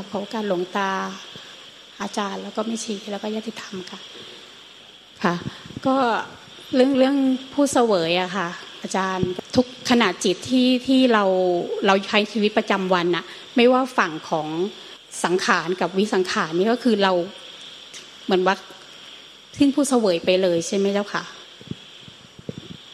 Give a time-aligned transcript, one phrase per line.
[0.00, 0.90] กับขอการหลวงตา
[2.02, 4.00] อาจารย์ แล้วก็ไม่ชีแล้วก็ยติธรรมค่ะ
[5.24, 5.34] ค่ะ
[5.86, 5.96] ก็
[6.74, 7.16] เรื่องเรื่อง
[7.52, 8.48] ผู้เสวยอะค่ะ
[8.82, 11.24] อาจารย์ทุกขณะจิตที่ที่เรา
[11.86, 13.24] เราใช้ชีวิตประจำวันอะ
[13.56, 14.48] ไม่ว่าฝั่งของ
[15.24, 17.12] สังขารกับวิสังขารนี่ก็คือเรา
[18.24, 18.54] เหมือนว่า
[19.56, 21.24] ทิ้งผู้เสวยไปเลยใช่ไหมเจ้าค่ะ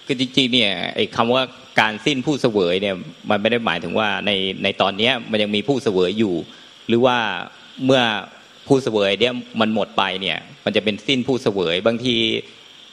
[0.06, 1.42] คือจริงๆเนี่ยไอ้คำว่า
[1.80, 2.96] การสิ้นผู้เสวยเนี่ย
[3.30, 4.30] มันไม่ได้หมายถึงว่าใน
[4.62, 6.34] ในตอนเนี้ยมันยังมีผู้เสวยอยู่
[6.88, 7.18] หรือว่า
[7.84, 8.02] เมื่อ
[8.66, 12.16] ผู้เสวยเนี่ยมันหมดไปเนี่ย มันจะเป็นสิ้นผู้เสวย บางที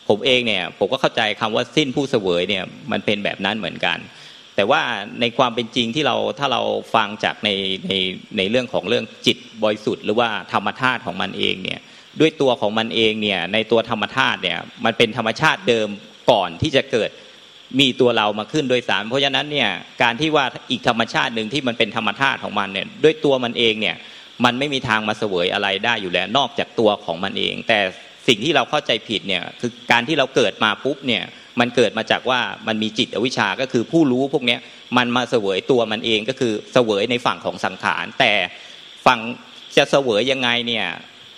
[0.09, 3.97] ผมเองเนี่ยผมก็เข้าใจคำว่าสิ้นผู้เสวยเนี่ยมันเป็นแบบนั้นเหมือนกัน
[4.55, 4.81] แต่ว่า
[5.21, 6.61] ในความเป็นจริงที่เราถ้าเรา
[6.95, 7.49] ฟังจากใน
[7.89, 7.93] ใน
[8.37, 11.79] ในเรื่องของเรื่องจิตบริสุทธิ์หรือว่าธรรมธาตุของมันเองเนี่ย
[12.19, 15.87] ด้วยตัวของมันเองเนี่ยในตัวธรรมธาตุเนี่ยมันเป็นธรรมชาติเดิม
[16.31, 17.09] ก่อนที่จะเกิด
[17.79, 19.69] มีตัวเรามาขึ้นโดยสาร เพราะฉะนั้นเนี่ย
[20.01, 23.95] การที่ว่าอีกธรรมชาติหนึ่งที่มันเป็นธรรมชาติของมันเนี่ยด้วยตัวมันเองเนี่ย
[24.45, 27.79] มันไม่มีทางมาเสวยอะไรได้อยู่แล้วนอกจากตัวของมันเอง แต่
[28.27, 31.23] สิ่งที่เราเข้าใจผิดเนี่ยคือการที่เราเกิดมาปุ๊บเนี่ย
[31.59, 34.57] มันเกิดมาจากว่ามันมีจิตอวิชชาก็คือผู้รู้พวกนี้
[34.97, 38.33] มันมาเสวยตัวมันเองก็คือเสวยในฝั่งของสังขาร แต่
[39.05, 39.19] ฝั่ง
[39.77, 40.87] จะเสวยยังไงเนี่ย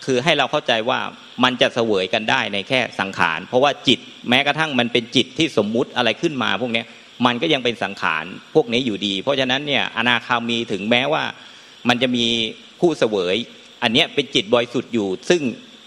[0.06, 1.00] คือให้เราเข้าใจว่า
[1.44, 6.84] มันจะเสวยกันได้ในแค่สังขาร เพราะว่าจิตแม้กระทั่งมันเป็นจิตที่สมมุติอะไรขึ้นมา พวกนี้
[7.26, 11.24] มันก็ยังเป็นสังขารพวกนี้อยู่ดี เพราะฉะนั้นเนี่ยอนาคามีถึงแม้ว่า
[11.90, 12.26] มันจะมี
[12.80, 13.36] ผู้เสวย
[13.84, 15.42] อันนี้เป็นจิตบริสุทธิ์อยู่ ซึ่ง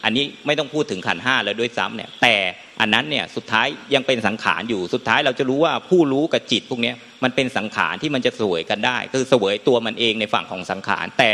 [0.04, 2.34] อันนี้ไม่ต้องพูดถึงขันห้าแล้วด้วยซ้ำเนี่ยแต่
[2.80, 11.32] อันนั้นเนี่ยสุดท้ายยังเป็นสังขารอยู่สุดท้ายเราจะรู้ว่าผู้รู้กับจิตพวกนี้มันเป็นสังขารที่มันจะสวยกันได้ คือเสวยตัวมันเองในฝั่งของสังขาร แต่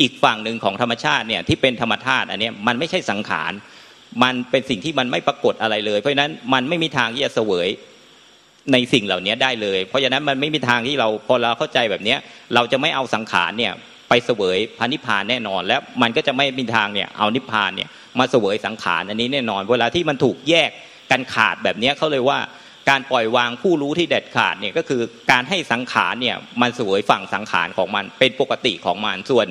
[0.00, 3.52] อีกฝั่งหนึ่งของธรรมชาติเนี่ยที่เป็นธรรมธาตุอันนี้มันไม่ใช่สังขาร
[4.22, 7.68] มันเป็นสิ่งที่มันไม่ปรากฏอะไรเลย เพราะฉะนั้นมันไม่มีทางที่จะเสวย
[8.72, 12.16] ในสิ่งเหล่านี้ได้เลย เพราะฉะนั้นมันไม่มีทางที่เราพอเราเข้าใจแบบนี้
[12.54, 13.72] เราจะไม่เอาสังขารเนี่ย
[14.08, 20.70] ไปเสวยพระนิพพานแน่นอน แล้วมันก็จะไม่มีทางเนี่ยเอานิพพานเนี่ย มาเสวยสังขารอันนี้แน่นอน เวลาที่มันถูกแยก
[21.10, 22.38] กันขาดแบบนี้เขาเลยว่า
[22.90, 25.00] การปล่อยวางผู้รู้ที่เด็ดขาดเนี่ยก็คือ
[25.30, 29.46] การให้สังขารเนี่ยมันเสวยฝั่งสังขารของมัน เป็นปกติของมันส่วน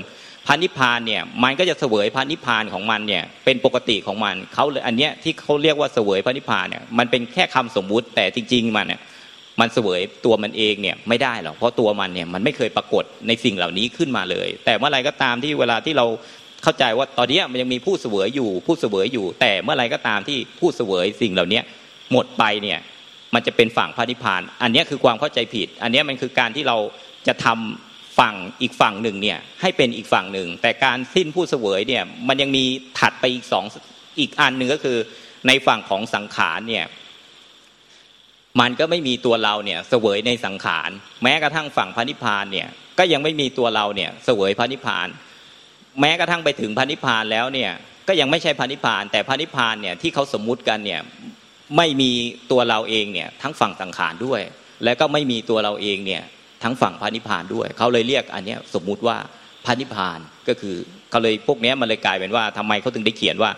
[0.47, 9.01] พระนิพานเนี่ยมันก็จะเสวยพระนิพานของมันเนี่ยเป็นปกติของมันเขาเลยอันเนี้ยที่เขาเรียกว่าเสวยพระนิพานเนี่ยมันเป็นแค่คำสมมุติแต่จริงๆมันเนี่ย
[9.59, 16.05] มันเสวยตัวมันเองเนี่ยไม่ได้หรอกเพราะตัวมันเนี่ยมันไม่เคยปรากฏในสิ่งเหล่านี้ขึ้นมาเลย แต่เมื่อไรก็ตามที่เวลาที่เรา
[16.63, 21.61] เข้าใจว่าตอนนี้มันยังมีผู้เสวยอยู่ ผู้เสวยอยู่ แต่เมื่อไรก็ตามที่ผู้เสวยสิ่งเหล่านี้
[22.11, 22.79] หมดไปเนี่ย
[23.33, 26.77] มันจะเป็นฝั่งพระนิพพาน อันนี้คือความเข้าใจผิด อันนี้มันคือการที่เรา
[27.27, 32.63] จะทำฝั่งอีกฝั่งหนึ่งเนี่ยให้เป็นอีกฝั่งหนึ่ง แต่การสิ้นผู้เสวยเนี่ยมันยังมี
[32.99, 33.65] ถัดไปอีกสอง
[34.19, 34.97] อีกอันหนึ่งก็คือ
[35.47, 36.85] ในฝั่งของสังขารเนี่ย
[38.59, 40.89] มันก็ไม่มีตัวเราเนี่ยเสวยในสังขาร
[41.23, 42.67] แม้กระทั่งฝั่งพระนิพพานเนี่ย
[42.99, 45.07] ก็ยังไม่มีตัวเราเนี่ยเสวยพระนิพพาน
[45.99, 47.71] แม้กระทั่งไปถึงพระนิพานแล้วเนี่ย
[48.07, 51.01] ก็ยังไม่ใช่พระนิพาน แต่พระนิพานเนี่ยที่เขาสมมุติกันเนี่ย
[51.77, 52.11] ไม่มี
[52.51, 54.41] ตัวเราเองเนี่ยทั้งฝั่งสังขารด้วย
[54.83, 56.23] และก็ไม่มีตัวเราเองเนี่ย
[56.63, 59.17] ทั้งฝั่งพระนิพานด้วย เขาเลยเรียกอันนี้สมมุติว่า
[59.65, 60.75] พระนิพานก็คือ
[61.09, 63.51] เขาเลยพวกนี้มันเลยกลายเป็นว่าทำไมเขาถึงได้เขียนว่า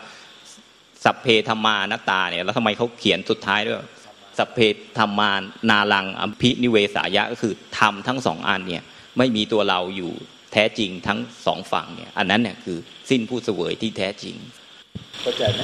[1.03, 3.77] สัพเพธรรมานตตาเนี่ยแล้วทำไมเขาเขียนสุดท้ายด้วย
[4.38, 4.59] สัพเพ
[5.00, 5.31] ธรรมา
[5.69, 8.83] นาลังอัมพินิเวสายะก็คือทำทั้งสองอันเนี่ย
[9.17, 10.13] ไม่มีตัวเราอยู่
[10.53, 12.77] แท้จริงทั้งสองฝั่งเนี่ย อันนั้นเนี่ยคือ
[13.09, 14.35] สิ้นผู้เสวยที่แท้จริง
[15.21, 15.61] เข้าใจไหม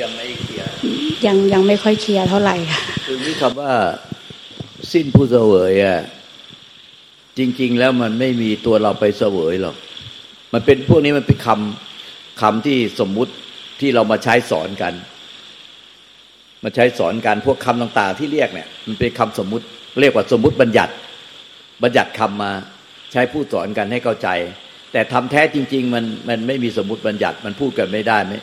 [0.00, 0.68] ยังไม่เคลียร์
[1.26, 3.72] ยังยังไม่ค่อยเคลียร์เท่าไหร่ค่ะคือนี่คำว่า
[4.92, 6.00] สิ้นผู้เสวยอะ
[7.38, 9.76] จริง ๆ แล้วมันไม่มีตัวเราไปเสวยหรอก
[10.52, 13.32] มันเป็นพวกนี้มันเป็นคำคำที่สมมุติ
[13.80, 14.94] ที่เรามาใช้สอนกัน
[16.64, 19.64] มาใช้สอนกันพวกคำต่าง ๆ ที่เรียกเนี่ย มันเป็นคำสมมุติ
[20.00, 20.92] เรียกว่าสมมุติบัญญัติ
[21.82, 24.28] บัญญัติคำมาใช้พูดสอนกันให้เข้าใจ
[24.92, 28.34] แต่ทำแท้จริง ๆ มันมันไม่มีสมมติบัญญัติมันพูดกันไม่ได้ไหม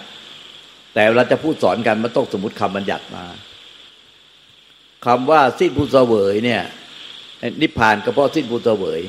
[0.94, 3.26] แต่เราจะพูดสอนกันมันต้องสมมติคำบัญญัติมา
[5.06, 6.62] คำว่าสิ้นผู้เสวยเนี่ย
[7.62, 9.02] นิพพานก็เพราะสิ้นผู้เสวย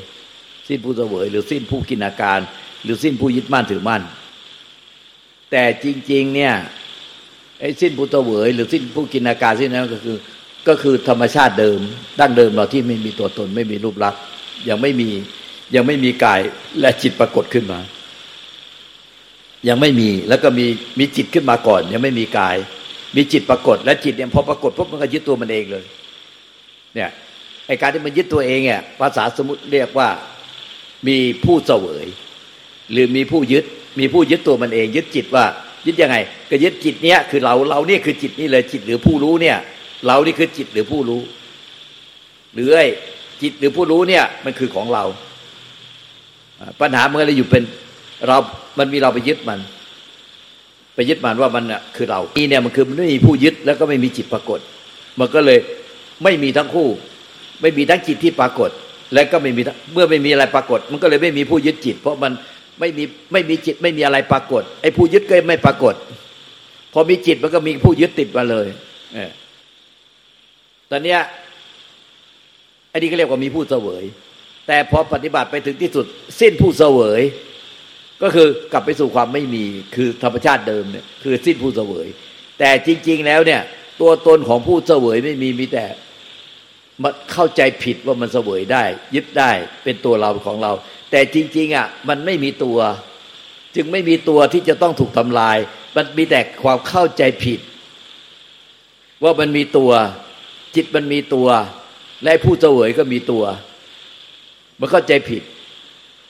[0.69, 2.38] สิ้นผู้เสวย หรือสิ้นผู้กินอาการ
[2.84, 4.02] หรือสิ้นผู้ยึดมั่นถือมั่น
[5.50, 6.55] แต่จริง ๆ เนี่ย
[7.60, 10.17] ไอ้สิ้นผู้เสวย หรือสิ้นผู้กินอาการสิ้นนั้นก็คือ
[10.69, 11.81] ก็คือธรรมชาติเดิม
[12.20, 14.20] ดั้งเดิมเราที่ไม่มีตัวตนไม่มีรูปลักษณ์
[14.69, 15.08] ยังไม่มี
[15.75, 16.40] ยังไม่มีกาย
[16.81, 17.81] และจิตปรากฏขึ้นมา
[19.69, 20.66] ยังไม่มีแล้วก็มี
[20.99, 22.56] มีจิตขึ้นมาก่อน ยังไม่มีกาย
[23.16, 25.84] มีจิตปรากฏ และจิตเนี่ยพอปรากฏปุ๊บมันก็ยึดตัวมันเองเลย
[26.94, 27.11] เนี่ย
[27.66, 30.08] ไอการที่มันยึดตัวเองเนี่ยภาษาสมมติเรียกว่า
[31.08, 32.06] มีผู้เสวย
[32.93, 33.64] หรือมีผู้ยึด
[34.00, 35.44] มีผู้ยึดตัวมันเอง ยึดจิตว่า
[35.87, 36.17] ยึดยังไง
[36.50, 39.56] ก็ยึดจิตเนี้ยคือเราเราเนี่ยคือจิตนี่เลยจิตหรือผู้รู้เนี่ย
[40.06, 41.20] เรานี่คือจิตหรือผู้รู้
[42.55, 42.81] หรือไอ
[43.43, 45.05] จิตหรือผู้รู้เนี่ยมันคือของเรา
[46.80, 47.62] ปัญหามันก็เลยอยู่เป็น
[48.26, 48.36] เรา
[48.78, 49.60] มันมีเราไปยึดมัน
[50.94, 51.64] ไปยึดมันว่ามัน
[51.96, 54.60] คือเราอีเนี่ยมันคือมันไม่มีผู้ยึดแล้วก็ไม่มีจิตปรากฏ
[55.20, 55.58] มันก็เลย
[56.22, 56.88] ไม่มีทั้งคู่
[57.60, 58.70] ไม่มีทั้งจิตที่ปรากฏ
[59.14, 59.62] และก็ไม่มี
[59.92, 62.32] เมื่อไม่มีอะไรปรากฏ มันก็เลยไม่มีผู้ยึดจิต เพราะมัน
[62.80, 65.94] ไม่มีไม่มีจิตไม่มีอะไรปรากฏไอ้ผู้ยึดก็ไม่ปรากฏ
[66.92, 68.66] พอมีจิตมันก็มีผู้ยึดติดมาเลย
[69.14, 69.30] เออ
[70.90, 71.20] ตอนเนี้ย
[72.92, 74.04] อันนี้ก็เรียกว่ามีผู้เสวย
[74.66, 76.06] แต่พอปฏิบัติไปถึงที่สุด
[76.40, 77.22] สิ้นผู้เสวย
[78.22, 79.64] ก็คือกลับไปสู่ความไม่มี
[79.96, 82.06] คือธรรมชาติเดิมเนี่ยคือสิ้นผู้เสวย
[82.58, 83.62] แต่จริง ๆ แล้วเนี่ย
[84.00, 85.87] ตัวตนของผู้เสวยไม่มีมีแต่
[87.02, 88.84] มาเข้าใจผิดว่ามันเสวยได้
[89.14, 89.50] ยึดได้
[89.84, 90.72] เป็นตัวเราของเรา
[91.10, 92.78] แต่จริง ๆอะมันไม่มีตัว
[93.76, 95.56] จึงไม่มีตัวที่จะต้องถูกทำลาย
[95.96, 97.60] มันมีแต่ความเข้าใจผิด
[99.22, 99.90] ว่ามันมีตัว
[100.75, 101.49] จิตมันมีตัว
[102.25, 103.44] และผู้เสวยก็มีตัว
[104.80, 105.42] มันเข้าใจผิด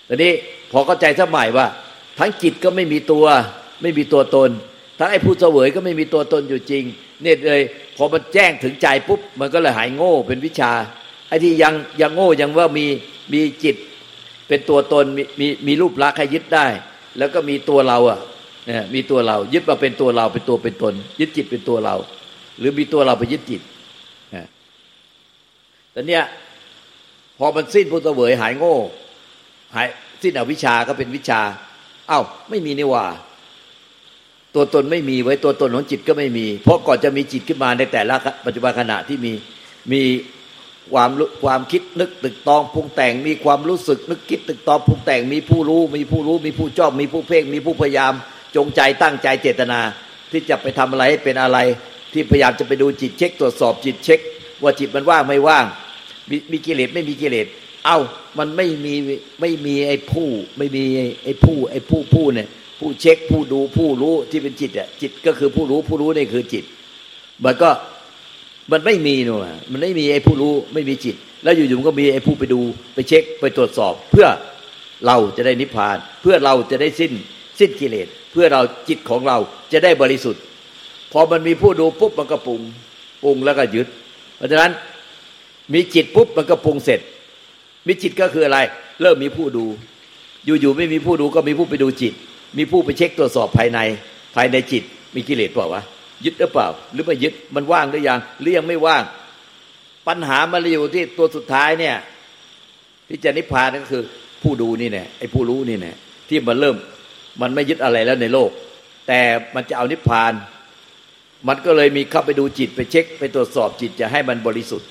[0.09, 0.33] ตอนนี้
[0.73, 1.67] พอเข้าใจสมัยว่า
[2.19, 3.25] ทั้งจิตก็ไม่มีตัว
[3.83, 4.51] ไม่มีตัวตน
[4.99, 6.85] ทั้งไอ้ผู้เสวยก็ไม่มีตัวตนอยู่จริง
[7.23, 7.63] เนี่ยเลย
[7.97, 10.73] พอมันแจ้งถึงใจปุ๊บมันก็เลยหายโง่เป็นวิชา
[11.29, 12.87] ไอ้ที่ยังยังโง่ยังว่ามี
[13.33, 13.77] มีจิต
[14.49, 16.67] เป็นตัวตนมีมีมีรูปลักษณ์ให้ยึดได้
[17.19, 18.19] แล้วก็มีตัวเราอะ
[18.67, 21.97] เนี่ยมีตัวเรายึดมาเป็นตัวเราเป็นตัวเป็นตน ยึดจิตเป็นตัวเรา
[22.59, 23.63] หรือมีตัวเราไปยึดจิต
[25.93, 26.23] แต่เนี้ย
[27.45, 28.77] อมันสิ้นพุทธเวยหายโง่
[29.75, 29.87] หาย
[30.23, 31.41] สิ้นอวิชาก็เป็นวิชา
[32.09, 32.21] เอา้า
[32.51, 33.05] ไม่มีนี่ว่า
[34.55, 38.15] ตัวตนไม่มีไว้ตัวตนของจิตก็ไม่มี เพราะก่อนจะมีจิตขึ้นมาในแต่ละ
[38.47, 39.33] ปัจจุบันขณะที่มี
[39.93, 40.03] มี
[40.93, 41.11] ความ
[41.45, 48.13] ความคิดนึกตึกตองปรุงแต่งมีความรู้สึกนึกคิดตึกตองปรุงแต่งมีผู้รู้ มีผู้รู้ มีผู้ชอบ มีผู้เพ่งมีผู้พยายาม
[48.57, 49.81] จงใจตั้งใจเจตนา
[50.31, 51.59] ที่จะไปทำอะไรให้เป็นอะไร
[52.13, 54.21] ที่พยายามจะไปดูจิตเช็ค ตรวจสอบจิตเช็ค
[54.63, 55.65] ว่าจิตมันว่างไม่ว่าง
[56.31, 57.47] มีมีกิเลสไม่มีกิเลส
[57.87, 57.99] เอา้า
[58.39, 58.95] มันไม่มี
[59.41, 60.29] ไม่มีไอ้ผู้
[60.59, 60.85] ไม่มี
[61.25, 62.49] ไอ้ผู้ไอ้ผู้ผู้เนี่ย
[62.79, 66.65] ผู้เช็คผู้ดูผู้รู้ที่เป็นจิตอะจิตก็คือผู้รู้ผู้รู้นี่คือจิต
[67.45, 67.71] มันก็
[68.73, 69.35] มันไม่มีหนู
[69.73, 72.61] มันไม่มีไอ้ผู้รู้ไม่มีจิต แล้วอยู่ๆมันก็มีไอ้ผู้ไปดู
[72.95, 74.27] ไปเช็คไปตรวจสอบ เพื่อ
[75.07, 77.13] เราจะได้นิพพาน เพื่อเราจะได้สิ้น
[77.59, 79.39] สิ้นกิเลสเพื่อเราจิตของเรา
[79.73, 80.43] จะได้บริสุทธิ์
[81.13, 82.61] พอมันมีผู้ดูปุ๊บมันก็ปรุง
[83.23, 83.87] ปรุงแล้วก็ยึด
[84.37, 84.71] เพราะฉะนั้น
[85.73, 87.01] มีจิตปุ๊บมันก็ปรุงเสร็จ
[87.87, 88.59] มีจิตก็คืออะไร
[89.03, 89.65] เริ่มมีผู้ดู
[90.45, 92.15] อยู่ๆไม่มีผู้ดูก็มีผู้ไปดูจิต
[92.59, 93.79] มีผู้ไปเช็คตรวจสอบภายใน
[94.37, 94.83] ภายในจิต
[95.15, 95.83] มีกิเลสเปล่าวะ
[96.25, 99.05] ยึดหรือเปล่า หรือไม่ยึดมันว่างหรือยังหรือยังไม่ว่าง
[100.09, 101.97] ปัญหามาอยู่ที่ตัวสุดท้ายเนี่ย
[103.09, 104.03] ที่จะนิพพานก็คือ
[104.43, 105.93] ผู้ดูนี่แน่ไอ้ผู้รู้นี่แน่
[106.29, 106.77] ที่มันเริ่ม
[107.41, 108.51] มันไม่ยึดอะไรแล้วในโลก
[109.09, 109.21] แต่
[109.55, 110.33] มันจะเอานิพพาน
[111.49, 114.89] มันก็เลยมีเข้าไปดูจิตไปเช็ค ไปตรวจสอบจิตจะให้มันบริสุทธิ์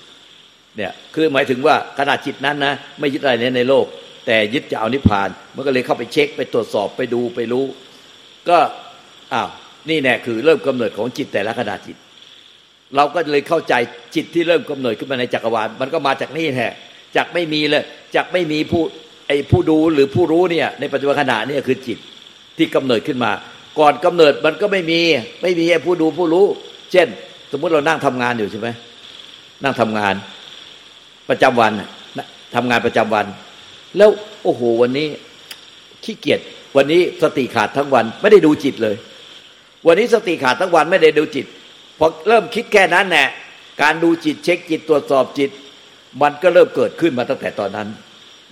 [0.77, 3.85] เนี่ยคือหมายถึงว่าขนาดจิตนั้นนะไม่ยึดอะไรในโลก
[4.25, 7.65] แต่ยึดจะเอานิพพาน มันก็เลยเข้าไปเช็คไปตรวจสอบไปดูไปรู้
[8.49, 8.57] ก็
[9.33, 9.49] อ้าว
[9.89, 11.97] นี่แน่คือเริ่มกำเนิดของจิตแต่ละขนาดจิต
[12.95, 13.73] เราก็เลยเข้าใจ
[14.15, 16.73] จิตที่เริ่มกำเนิดขึ้นมาในจักรวาลมันก็มาจากนี่แหละ
[17.15, 17.83] จากไม่มีเลย
[18.15, 18.83] จากไม่มีผู้
[19.27, 21.97] ไอ้ผู้ดูหรือผู้รู้เนี่ยในปัจจุบันขณะนี่คือจิต
[22.57, 23.31] ที่กำเนิดขึ้นมา
[23.79, 25.01] ก่อนกำเนิดมันก็ไม่มี
[25.41, 26.45] ไม่มีไอ้ผู้ดูผู้รู้
[26.91, 27.07] เช่น
[27.51, 28.69] สมมุติเรานั่งทำงานอยู่ใช่ไหม
[29.63, 30.13] นั่งทำงาน
[31.29, 31.71] ประจำวัน
[32.55, 33.25] ทำงานประจำวัน
[33.97, 34.09] แล้ว
[34.43, 35.07] โอ้โหวันนี้
[36.03, 36.39] ขี้เกียจ
[36.75, 38.95] วันนี้สติขาดทั้งวัน ไม่ได้ดูจิตเลย
[39.87, 41.45] วันนี้สติขาดทั้งวันไม่ได้ดูจิต
[41.99, 43.27] พอเริ่มคิดแค่นั้นแหละ
[43.81, 45.49] การดูจิตเช็คจิตตรวจสอบจิต
[46.21, 47.87] มันก็เริ่มเกิดขึ้นมาตั้งแต่ตอนนั้น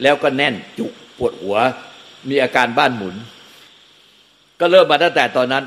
[0.04, 1.58] แล้วก็แน่นจุกปวดหัว
[2.30, 3.16] มีอาการบ้านหมุน
[4.60, 5.64] ก็เริ่มมาตั้งแต่ตอนนั้น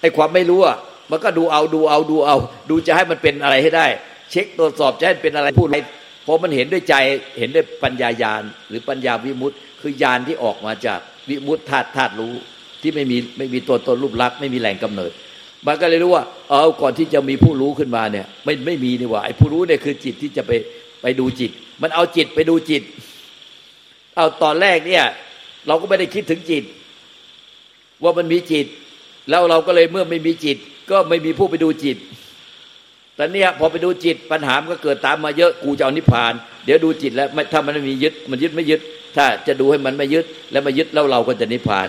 [0.00, 0.76] ไอ้ความไม่รู้อะ
[1.10, 2.36] มันก็ดูเอาดูเอาดูเอา
[2.70, 3.86] ดูจะให้มันเป็นอะไรให้ได้
[4.30, 5.78] เช็คตรวจสอบจะให้เป็นอะไรพูดอะไร
[6.26, 6.94] พอมันเห็นด้วยใจ
[7.38, 12.34] เห็นด้วยปัญญายาณหรือปัญญาวิมุตต์คือญาณที่ออกมาจากวิมุตต์ธาตุธาตุรู้
[12.82, 15.12] ที่ไม่มีไม่มีตัวตนรูปลักษณ์ไม่มีแหล่งกำเนิด
[15.66, 20.52] มันก็เลยรู้ว่า เออก่อนที่จะมีผู้รู้ขึ้นมาเนี่ย ไม่ไม่มีนี่ว่าไอ้ผู้รู้เนี่ยคือจิตที่จะไป
[21.02, 21.50] ไปดูจิต
[21.82, 22.82] มันเอาจิตไปดูจิต
[24.16, 25.04] เอาตอนแรกเนี่ย
[25.66, 26.64] เราก็ไม่ได้คิดถึงจิต
[28.02, 28.66] ว่ามันมีจิต
[29.30, 30.56] แล้วเราก็เลยเมื่อไม่มีจิต
[30.90, 31.96] ก็ไม่มีผู้ไปดูจิต
[33.16, 36.32] แต่เนี่ยพอไปดูจิตปัญหามันก็เกิดตามมาเยอะกูจะเอานิพพาน
[36.64, 38.80] เดี๋ยวดูจิตแล้วถ้ามันไม่มียึดมันยึดไม่ยึด
[39.16, 41.88] ถ้าจะดูให้มันไม่ยึดแล้วมายึดแล้วเราก็จะนิพพาน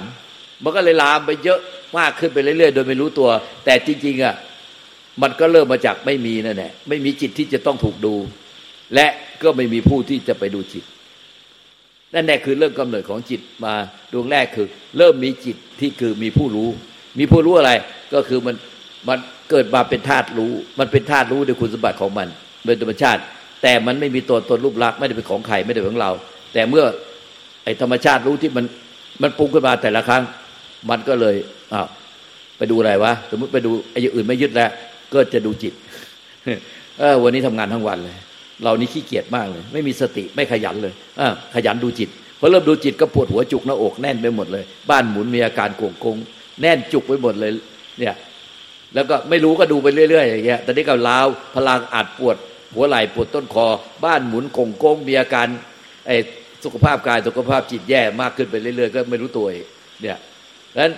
[0.64, 1.60] มันก็เลยลามไปเยอะ
[1.98, 3.30] มากขึ้นไปเรื่อยๆ โดยไม่รู้ตัว
[3.66, 4.36] แต่จริงๆอะ
[5.22, 8.16] มันก็เริ่มมาจากไม่มีนั่นแหละไม่มีจิตที่จะต้องถูกดู
[8.96, 9.08] และ
[9.44, 10.84] ก็ไม่มีผู้ที่จะไปดูจิต
[12.14, 13.74] นั่นแหละคือเรื่องกำเนิดของจิตมา
[14.14, 14.68] ดวงแรกคือ
[14.98, 16.70] เริ่มมีจิตที่คือมีผู้รู้
[17.20, 17.72] มีผู้รู้อะไร
[18.14, 18.56] ก็คือมัน
[19.08, 22.27] มัน เกิดมาเป็นธาตุรู้ มันเป็นธาตุรู้โดยคุณสมบัติของมัน
[22.66, 23.22] เป็นธรรมชาติ
[23.62, 26.12] แต่มันไม่มีตัวตนรูปลักษณ์ไม่ได้เป็นของใครไม่ได้เป็นของเรา
[26.54, 26.84] แต่เมื่อ
[27.68, 28.66] อ้ธรรมชาติรู้ที่มัน
[29.22, 30.24] มันปรุงขึ้นมาแต่ละครั้ง
[30.89, 31.36] มันก็เลย
[31.74, 31.88] อ้าว
[32.58, 34.70] ไปดูอะไรวะสมมติไปดูไอ้อย่างอื่นไม่ยึดแล้ว
[35.13, 35.74] ก็จะดูจิต
[37.00, 38.16] เออ วันนี้ทำงานทั้งวันเลย
[38.63, 41.22] เรานี่ขี้เกียจมากเลย ไม่มีสติไม่ขยันเลยอ
[41.56, 46.18] ขยันดูจิตพอเริ่มดูจิตก็ปวดหัวจุกหน้าอกแน่นไปหมดเลย บ้านหมุนมีอาการโกงกง
[46.62, 47.51] แน่นจุกไปหมดเลย
[48.00, 48.16] เนี่ย
[48.94, 52.38] แล้วก็ไม่รู้ก็ดูไปเรื่อยๆอย่างเงี้ยตอนนี้ก็ล้าวพลังอัดปวด
[52.75, 53.67] หัวไหล่ปวดต้นคอ
[54.06, 55.48] บ้านหมุนโกงกงมีอาการ
[56.08, 56.15] ไอ้
[56.63, 59.48] สุขภาพกายสุขภาพจิตแย่มากขึ้นไปเรื่อยๆ ก็ไม่รู้ตัว
[60.01, 60.17] เนี่ย
[60.74, 60.94] ดังนั้น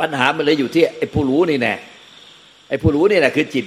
[0.00, 1.74] ปัญหามันเลยอยู่ที่ไอ้ผู้รู้นี่แน่
[2.68, 3.64] ไอ้ผู้รู้นี่แหละคือจิต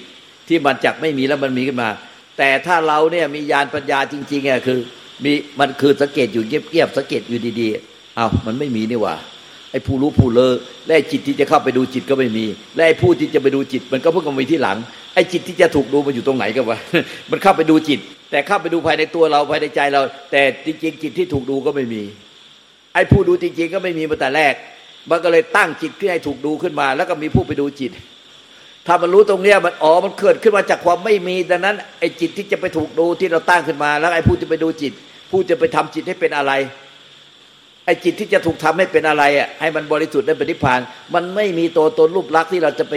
[0.47, 1.89] ที่มันจักไม่มีแล้วมันมีขึ้นมา
[2.37, 4.79] แต่ถ้าเราเนี่ยมีญาณปัญญาจริงๆอะคือ
[5.23, 9.15] มีมันคือสังเกตอยู่เงียบๆสังเกตอยู่ดีๆเอา้ามันไม่มีนี่ว่า
[9.71, 10.53] ไอ้ผู้รู้ผู้เลอ
[10.87, 14.77] และจิตที่จะเข้าไปดูจิตก็ไม่มี และไอ้ผู้ที่จะไปดูจิต มันก็เพิ่งมามีที่หลัง
[15.15, 16.79] ไอ้จิตที่จะถูกดูมันอยู่ตรงไหนกันวะ
[17.31, 17.99] มันเข้าไปดูจิต
[18.31, 20.01] แต่เข้าไปดูภายในตัวเราภายในใจเรา
[20.31, 22.03] แต่จริงๆจิตที่ถูกดูก็ไม่มี
[22.93, 24.53] ไอ้ผู้ดูจริงๆก็ไม่มีมาแต่แรก
[25.09, 27.91] มันก็เลยตั้งจิตขึ้นให้ถูกดูขึ้นมา แล้วก็มีผู้ไปดูจิต
[28.87, 34.93] ถ้ามันรู้ตรงเนี้ยมันอ๋อมันเกิดขึ้นมาจากความไม่มีดังนั้นไอ้จิตที่จะไปถูกดูที่เราตั้งขึ้นมา แล้วไอ้ผู้จะไปดูจิต
[35.31, 36.51] ผู้จะไปทำจิตให้เป็นอะไร
[37.85, 40.79] ไอ้จิตที่จะถูกทำให้เป็นอะไรอะให้มันบริสุทธิ์ได้เป็นนิพพาน
[41.13, 42.93] มันไม่มีตัวตนรูปลักษณ์ที่เราจะไป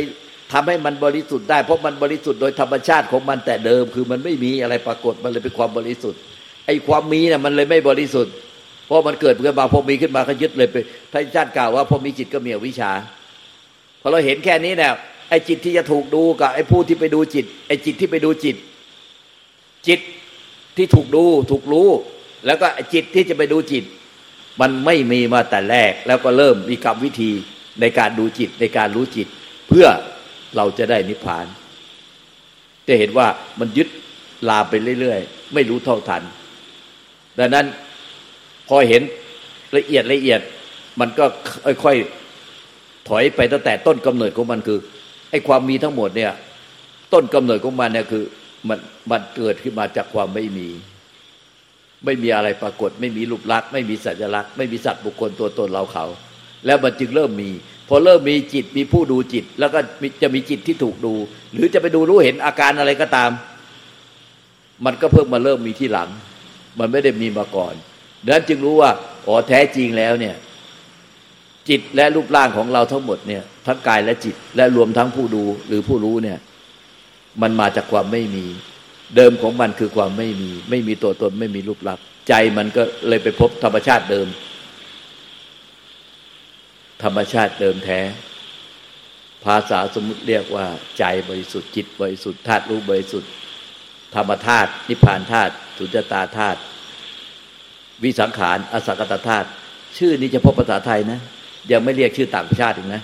[0.53, 6.21] ทำให้มันบริสุทธิ์ได้ เพราะมันบริสุทธิ์โดยธรรมชาติของมันแต่เดิม คือมันไม่มีอะไรปรากฏมันเลยเป็นความบริสุทธิ์
[6.67, 8.33] ไอ้ความมีเนี่ยมันเลยไม่บริสุทธิ์
[8.87, 10.77] เพราะมันเกิดขึ้นมาพอมีขึ้นมาก็ยึดเลยไป
[11.13, 12.93] ท่านชาติกล่าวว่าพอมีจิตก็มีวิชา
[14.01, 14.93] พอเราเห็นแค่นี้เนี่ย
[15.29, 18.57] ไอ้จิตที่จะถูกดูกับไอ้ผู้ที่ไปดูจิต ไอ้จิตที่ไปดูจิต
[19.89, 20.01] จิต
[20.77, 21.89] ที่ถูกดูถูกรู้
[22.47, 23.85] แล้วก็จิตที่จะไปดูจิต
[24.61, 27.31] มันไม่มีมาแต่แรก แล้วก็เริ่มมีกรรมวิธี
[27.81, 29.27] ในการดูจิตในการรู้จิต
[29.69, 29.87] เพื่อ
[30.57, 31.47] เราจะได้นิพพาน
[32.89, 33.27] จะเห็นว่า
[33.61, 33.89] มันยึด
[34.49, 36.23] ลาไปเรื่อยๆ ไม่รู้เท่าทัน
[37.39, 37.67] ดังนั้น
[38.69, 39.03] พอเห็น
[39.77, 40.41] ละเอียดละเอียด
[41.01, 41.25] มันก็
[41.85, 44.79] ค่อยๆถอยไปตั้งแต่ต้นกำเนิดของมันคือ
[45.31, 46.33] ไอ้ความมีทั้งหมดเนี่ย
[47.13, 48.25] ต้นกำเนิดของมันเนี่ยคือ
[48.69, 48.79] มัน
[49.11, 50.69] มันเกิดขึ้นมาจากความไม่มี
[52.05, 56.05] ไม่มีอะไรปรากฏ ไม่มีรูปลักษณ์ไม่มีสัญลักษณ์ไม่มีสัตว์บุคคลตัวตนเราเขา
[56.67, 57.51] แล้วมันจึงเริ่มมี
[57.89, 59.81] พอเริ่มมีจิตมีผู้ดูจิต แล้วก็
[60.23, 61.15] จะมีจิตที่ถูกดู
[61.53, 63.31] หรือจะไปดูรู้เห็นอาการอะไรก็ตาม
[64.85, 66.09] มันก็เพิ่งมาเริ่มมีที่หลัง
[66.79, 67.75] มันไม่ได้มีมาก่อน
[68.25, 68.91] ดังนั้นจึงรู้ว่า
[69.27, 70.35] อ๋อแท้จริงแล้วเนี่ย
[71.69, 76.39] จิตและรูปร่างของเราทั้งหมดเนี่ยทั้งกายและจิตและรวมทั้งผู้ดูหรือผู้รู้เนี่ย
[77.43, 78.47] มันมาจากความไม่มี
[79.17, 84.29] เดิมของมันคือความไม่มี ไม่มีตัวตนไม่มีรูปลักษณ์ใจมันก็เลยไปพบธรรมชาติเดิม
[87.03, 88.01] ธรรมชาติเดิมแท้
[89.45, 90.67] ภาษาสมมติเรียกว่า
[90.99, 93.31] ใจบริสุทธิ์จิตบริสุทธิ์ธาตุรู้บริสุทธิ์
[94.15, 96.59] ธรรมธาตุนิพพานธาตุสุญญตาธาตุ
[98.03, 99.49] วิสังขารอสังกตธาตุ
[99.99, 101.21] ชื่อนี้เฉพาะภาษาไทยนะ
[101.73, 103.03] ยังไม่เรียกชื่อต่างประเทศถึงนะ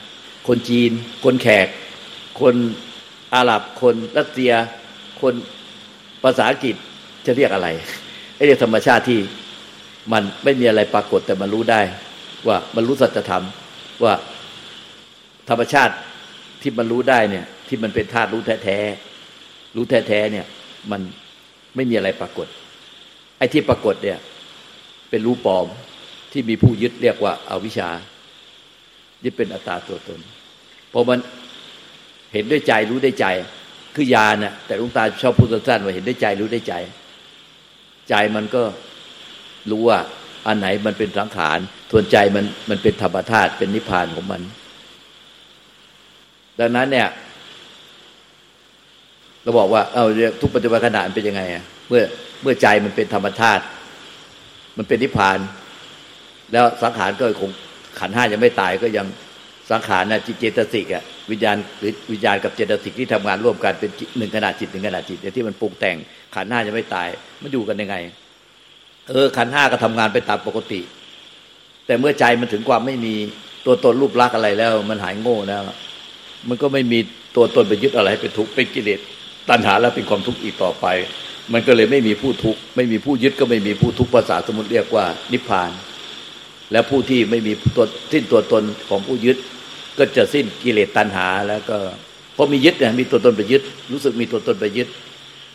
[0.49, 0.91] คนจีน
[1.25, 1.67] คนแขก
[2.41, 2.55] คน
[3.35, 4.53] อาหรับคนรัสเซีย
[5.21, 5.35] คน
[6.25, 6.75] ภาษาอังกฤษ
[7.27, 7.69] จะเรียกอะไร
[8.37, 9.21] ไอ้เรียกธรรมชาติที่
[10.13, 11.81] มันไม่มีอะไรปรากฏแต่มันรู้ได้
[12.47, 13.45] ว่ามันรู้สัจธรรม
[14.05, 14.15] ว่า
[15.49, 15.95] ธรรมชาติ
[16.63, 20.47] ที่มันรู้ได้เนี่ย ที่มันเป็นธาตุรู้แท้ๆรู้แท้ๆเนี่ย
[20.91, 21.01] มัน
[21.77, 22.47] ไม่มีอะไรปรากฏ
[23.39, 24.19] ไอ้ที่ปรากฏเนี่ย
[25.11, 25.67] เป็นรู้ปลอม
[26.33, 27.91] ที่มีผู้ยึดเรียกว่าอาวิชชา
[29.23, 30.21] นี่เป็นอัตตาตัวตน
[30.93, 31.19] พอมัน
[32.33, 33.27] เห็นด้วยใจรู้ได้ใจ
[34.01, 36.75] คือยาเนะ่ะแต่ลุงตาชอบพูดสั้นๆว่าเห็นได้ใจรู้ได้ใจ
[38.09, 38.63] ใจมันก็
[39.71, 39.99] รู้ว่า
[40.47, 41.59] อันไหนมันเป็นสังขาร
[41.91, 44.43] ทวนใจมันมันเป็นธรรมธาตุเป็นนิพพานของมัน
[46.61, 47.09] ดังนั้นเนี่ย
[49.43, 50.07] เราบอกว่า เอา
[50.41, 52.03] ทุกปัจจุบันขณะเป็นยังไงอะเมื่อ
[52.43, 53.63] เมื่อใจมันเป็นธรรมธาตุ
[54.77, 55.39] มันเป็นนิพพาน
[56.53, 57.51] แล้วสังขารก็คง
[57.99, 59.07] ขันห้ายังไม่ตายก็ยัง
[59.71, 65.97] สังขารนะจิตเจตสิกอะวิญญาณหรือวิญญาณกับเจตสิกที่ทำงานร่วมกันเป็นหนึ่งขนาดจิตหนึ่งขนาดจิตที่มันปรุงแต่ง
[66.35, 67.09] ขันห้ายังไม่ตาย
[67.43, 67.97] มันอยู่กันยังไง
[69.11, 70.81] เออขันห้าก็ทำงานไปตามปกติ
[71.87, 73.15] แต่เมื่อใจมันถึงความไม่มี
[73.67, 75.63] ตัวตนรูปลักษณ์อะไรแล้ว มันหายโง่แล้ว
[76.49, 76.99] มันก็ไม่มี
[77.37, 79.01] ตัวตนไปยึดอะไรเป็นทุกข์เป็นกิเลส
[79.51, 80.87] ตัณหาแล้วเป็นความทุกข์อีกต่อไป
[81.53, 85.71] มันก็เลยไม่มีผู้ทุกข์ไม่มีผู้ยึดก็ไม่มีผู้ทุกข์ภาษาสมุติเรียกว่านิพพาน
[86.73, 89.37] และผู้ที่ไม่มีตัวสิ้นตัวตนของผู้ยึด
[90.01, 91.77] ก็จะสิ้นกิเลสตัณหา แล้วก็
[92.35, 94.89] เพราะมียึดเนี่ยมีตัวตนไปยึด รู้สึกมีตัวตนไปยึด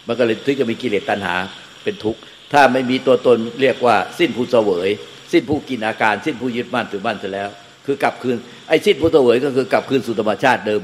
[0.08, 1.36] มันก็เลยถึงจะมีกิเลสตัณหา
[1.84, 2.20] เป็นทุกข์
[2.54, 4.90] ถ้าไม่มีตัวตนเรียกว่า สิ้นผู้เสวย
[5.32, 7.50] สิ้นผู้กินอาการ สิ้นผู้ยึดมั่นถือมั่นเสร็จแล้ว
[7.86, 8.38] คือกลับคืน
[8.70, 10.82] ไอ้สิ้นผู้เสวยก็คือกลับคืนสู่ธรรมชาติเดิม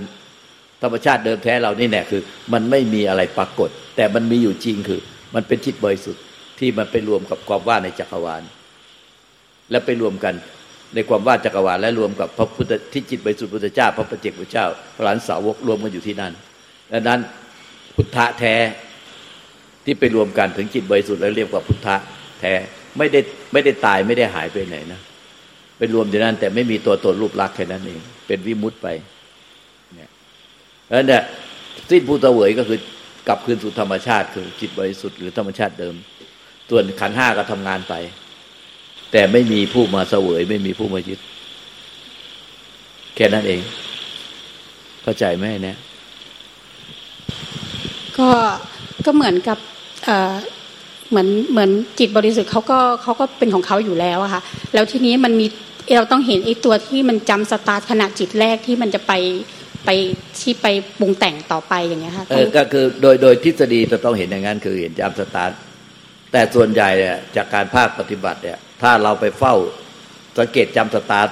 [0.84, 2.22] ธรรมชาติเดิมแท้เรานี่แน่คือ
[2.54, 5.02] มันไม่มีอะไรปรากฏ แต่มันมีอยู่จริงคือ
[5.36, 6.24] มันเป็นจิตบริสุทธิ์
[6.60, 8.44] ที่มันไปรวมกับความว่าในจักรวาล
[9.72, 10.34] แล้วไปรวมกัน
[10.94, 16.34] ในความว่าจักรวาลและรวมกับพระพุทธที่จิตบริสุทธิ์พุทธเจ้า พระประเจกพุทธเจ้า พระหลานสาวกรวมกันอยู่ที่นั่น
[16.92, 17.20] ดังนั้น
[17.96, 18.56] พุทธะแท้
[19.86, 21.96] ที่ไปรวมกันถึงจิตบริสุทธิ์แล้วเรียกว่าพุทธะ
[22.40, 22.54] แท้
[22.98, 23.20] ไม่ได้
[23.54, 25.00] ไม่ได้ตายไม่ได้หายไปไหนนะ
[25.78, 28.88] เป็นรวมอยู่นั้นแต่ไม่มีตัวตนรูปลักษณ์แค่นั้นเองเป็นวิมุตไป
[29.96, 30.10] เนี่ย
[30.90, 31.24] แล้วเนี่ย
[31.90, 32.80] สิ้นผู้เสวยก็คือ
[33.28, 35.96] กลับคืนสู่ธรรมชาติคือจิตบริสุทธิ์หรือธรรมชาติเดิม
[36.70, 37.94] ส่วนขันห้าก็ทำงานไป
[39.12, 41.20] แต่ไม่มีผู้มาเสวย ไม่มีผู้มายึด
[43.16, 43.62] แค่นั้นเอง
[45.04, 45.78] เข้าใจไหมเนี่ย
[48.18, 48.30] ก็
[49.06, 49.58] ก็เหมือนกับ
[50.06, 50.34] เอ่อ
[51.10, 54.42] เหมือนเหมือนจิตบริสุทธิ์เขาก็เขาก็เป็นของเขาอยู่แล้วอะค่ะ
[54.74, 55.48] แล้วทีนี้มันมี
[55.98, 59.14] เราต้องเห็นไอ้ตัวที่มันจำสตาร์ทขณะจิตแรกที่มันจะไป
[59.86, 59.90] ไป
[60.40, 60.68] ที่ไป
[61.00, 65.52] ปรุงแต่งต่อไปอย่างเงี้ยค่ะเออก็คือโดยโดยทฤษฎีจะต้องเห็นอย่างนั้นคือเห็นจำสตาร์ท
[66.32, 69.56] แต่ส่วนใหญ่เนี่ยจากการภาคปฏิบัติเนี่ย ถ้าเราไปเฝ้า
[70.40, 71.28] สังเกตจำสตาร์ท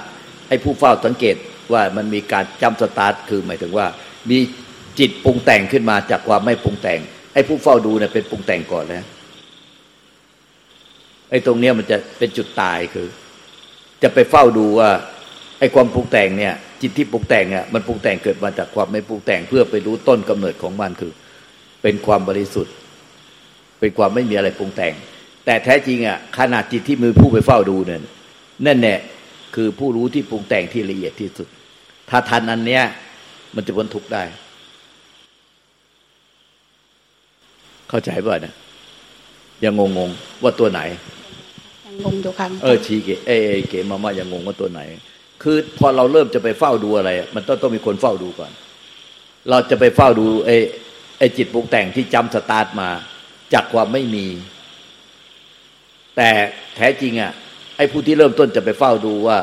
[0.48, 1.36] ให้ผู้เฝ้าสังเกต
[1.74, 3.88] ว่ามันมีการจำสตาร์ทคือหมายถึงว่า
[4.30, 4.38] มี
[5.00, 7.00] จิตปรุงแต่งขึ้นมาจากความไม่ปรุงแต่ง
[7.34, 9.04] ไอ้ผู้เฝ้าดูเนี่ยเป็นปรุงแต่งก่อนนะ
[11.30, 13.08] ไอ้ตรงเนี้ยมันจะเป็นจุดตายคือ
[14.04, 14.90] จะไปเฝ้าดูว่า
[15.60, 21.12] ไอ้ความปรุงแต่งเนี่ย จิตที่ปรุงแต่งอะมันปรุงแต่งเกิดมาจากความไม่ปรุงแต่งเพื่อไปรู้ต้นกำเนิดของมันคือ
[21.82, 22.74] เป็นความบริสุทธิ์
[23.80, 24.94] เป็นความไม่มีอะไรปรุงแต่ง
[25.46, 28.02] แต่แท้จริงอะขนาดจิตที่มือผู้ไปเฝ้าดูเนี่ย
[28.66, 28.96] นั่นแน่
[29.56, 31.48] คือผู้รู้ที่ปรุงแต่งที่ละเอียดที่สุด
[32.10, 32.84] ถ้าทันอันเนี้ย
[33.56, 34.24] มันจะพ้นทุกข์ได้
[37.90, 38.54] เข้าใจป่ะนะ
[39.64, 40.82] ยังงงๆว่าตัวไหน
[41.88, 44.82] ยังงงอยู่ค่ะเออชีเกเอเอเกมามายังงงว่าตัวไหน
[45.44, 48.52] คือพอเราเริ่มจะไปเฝ้าดูอะไร มันต้องต้องมีคนเฝ้าดูก่อน
[49.50, 50.56] เราจะไปเฝ้าดูไอ้
[51.20, 52.90] ไอ้จิตปรุงแต่งที่จำสตาร์ทมา
[53.54, 54.28] จากความไม่มี
[56.16, 56.30] แต่
[56.76, 57.32] แท้จริงอะ
[57.78, 59.38] ไอ้ผู้ที่เริ่มต้นจะไปเฝ้าดูว่า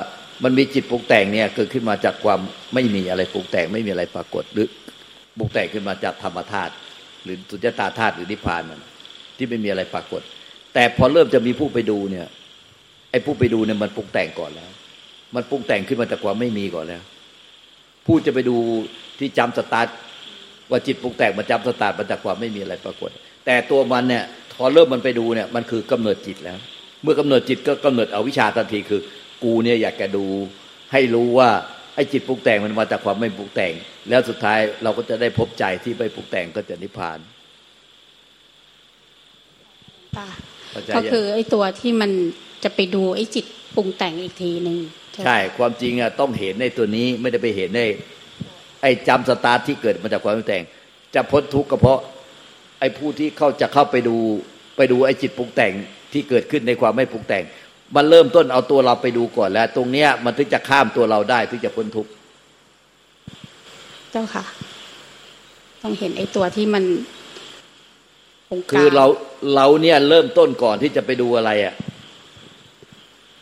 [0.44, 2.40] มันมีจิตปรุงแต่งเนี่ยเกิดขึ้นมาจากความ
[2.74, 4.66] ไม่มีอะไรปรุงแต่งไม่มีอะไรปรากฏหรือ
[5.38, 6.72] ปรุงแต่งขึ้นมาจากธรรมธาตุ
[7.24, 8.80] หรือสุญญตาธาตุหรือนิพพานมัน
[9.36, 10.22] ที่ไม่มีอะไรปรากฏ
[10.74, 12.26] แต่พอเริ่มจะมีผู้ไปดูเนี่ย
[13.10, 14.70] ไอ้ผู้ไปดูเนี่ยมันปรุงแต่งก่อนแล้ว
[15.34, 17.02] มันปรุงแต่งขึ้นมาจากความไม่มีก่อนแล้ว
[18.06, 18.56] ผู้จะไปดู
[19.18, 19.86] ที่จำสตาร์ท
[20.70, 23.10] ว่าจิตปรุงแต่งมันจำสตาร์ทมาจากความไม่มีอะไรปรากฏ
[23.46, 26.58] แต่ตัวมันเนี่ยพอเริ่มมันไปดูเนี่ยมันคือกำเนิดจิตแล้ว
[27.02, 29.00] เมื่อกำเนิดจิตก็กำเนิดเอาวิชาทันทีคือ
[29.44, 30.24] กูเนี่ยอยากจะดู
[30.92, 31.50] ให้รู้ว่า
[31.94, 33.72] ไอ้จิตปรุงแต่งมันมาจากความไม่ปรุงแต่ง
[34.08, 37.18] แล้วสุดท้ายเราก็จะได้พบใจที่ไม่ปรุงแต่งก็จะนิพพาน
[40.16, 40.28] ค่ะ
[40.70, 42.10] เข้าใจก็ยังคือไอ้ตัวที่มัน
[42.64, 44.78] จะไปดูไอ้จิตปรุงแต่งอีกทีหนึ่ง
[45.12, 47.82] ใช่ไหมใช่ ความจริงอะต้องเห็นในตัวนี้ไม่ได้ไปเห็นใน
[48.82, 50.62] ไอ้จำสตาร์ทที่เกิดมาจากความไม่แต่ง
[51.14, 54.16] จะพ้นทุกข์ก็เพราะไอ้ผู้ที่เข้าจะเข้าไปดู
[54.76, 55.72] ไปดูไอ้จิตปรุงแต่ง
[56.12, 57.44] ที่เกิดขึ้นในความไม่ปรุงแต่ง
[57.96, 62.10] มันเริ่มต้นเอาตัวเราไปดูก่อนแล้ว ตรงเนี้ยมันถึงจะข้ามตัวเราได้ถึงจะพ้นทุกข์
[64.12, 64.44] เจ้าค่ะ
[65.82, 66.84] ต้องเห็นไอ้ตัวที่มัน
[68.56, 69.06] งกคือเรา
[69.54, 71.74] เราเนี่ยเริ่มต้นก่อนที่จะไปดูอะไรอะ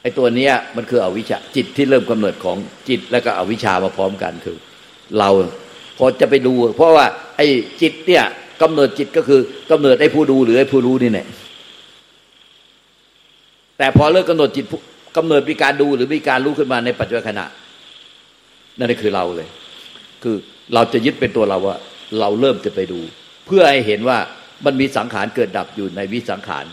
[0.02, 2.56] ไอ้ตัวเนี้ยมันคืออวิชชาจิตที่เริ่มกำเนิดของ
[2.88, 4.58] จิตแล้วก็อวิชชามาพร้อมกันคือ
[5.18, 5.28] เรา
[5.98, 7.46] พอจะไปดู เพราะว่า ไอ้
[7.82, 8.24] จิตเนี่ย
[8.62, 9.40] กำเนิดจิตก็คือ
[9.70, 11.26] กำเนิดไอ้ผู้ดูหรือไอ้ผู้รู้นี่แหละ
[13.78, 14.64] แต่พอเลิกกำหนดจิต
[15.16, 17.46] กำเนิดมีการดูหรือมีการรู้ขึ้นมาในปัจจุบันขณะ
[18.78, 19.48] นั่นคือเราเลย
[20.22, 20.36] คือ
[20.74, 21.76] เราจะยึดเป็นตัวเราว่า
[22.20, 23.00] เราเริ่มจะไปดู
[23.46, 24.18] เพื่อให้เห็นว่า
[24.64, 26.66] มันมีสังขารเกิดดับอยู่ในวิสังขาร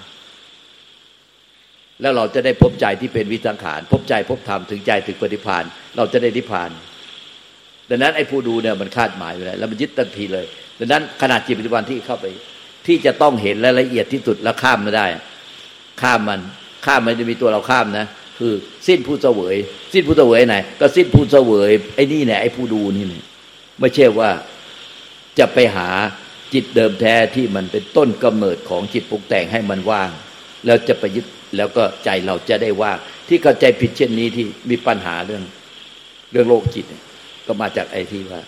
[2.01, 5.63] แล้วเราจะได้พบใจที่เป็นวิสังขาร พบใจพบธรรมถึงใจถึงปฏิพาน
[5.97, 6.69] เราจะได้นิพพาน
[7.89, 10.45] ดังนั้นไอ้ผู้ดูเนี่ยมันคาดหมายอยู่แล้วแล้วมันยึดทันทีเลย
[10.81, 12.25] ดังนั้นขนาดจิตปัจจุบันที่เข้าไป
[12.87, 15.05] ที่จะต้องเห็นและละเอียดที่สุดแล้วข้ามไม่ได้
[16.01, 16.39] ข้ามมัน
[16.85, 18.05] ข้ามมันจะมีตัวเราข้ามนะ
[18.37, 18.53] คือ
[18.87, 19.55] สิ้นผู้เสวย
[19.93, 23.25] สิ้นผู้เสวยไหน ก็สิ้นผู้เสวยไอ้นี่แหละไอ้ผู้ดูนี่เนี่ย
[23.79, 24.29] ไม่ใช่ว่า
[25.39, 25.89] จะไปหา
[26.53, 30.09] จิตเดิมแท้ที่มันเป็นต้นกำเนิดของจิตปรุงแต่งให้มันว่าง
[30.65, 31.25] แล้วจะไปยึด
[31.57, 35.43] แล้วก็ใจเราจะได้ว่างที่เข้าใจผิดเช่นนี้ที่มีปัญหาเรื่อง
[36.31, 36.85] เรื่องโลกจิต
[37.47, 38.41] ก็มาจากไอ้ที่ว่า